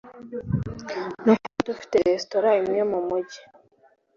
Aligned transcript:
no 1.25 1.33
kuba 1.41 1.59
dufite 1.67 1.95
resitora 2.07 2.49
imwe 2.61 2.81
mu 2.91 2.99
mugi 3.07 3.39